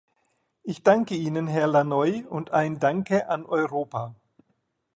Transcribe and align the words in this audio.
Ich 0.63 0.81
danke 0.81 1.13
Ihnen, 1.13 1.45
Herr 1.45 1.67
Lannoye, 1.67 2.25
und 2.27 2.49
ein 2.49 2.79
Danke 2.79 3.29
an 3.29 3.45
Europa! 3.45 4.15